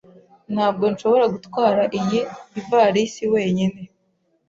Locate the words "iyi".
1.99-2.19